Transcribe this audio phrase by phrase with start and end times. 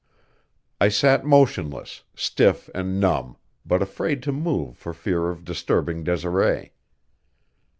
[0.79, 6.71] I sat motionless, stiff and numb, but afraid to move for fear of disturbing Desiree.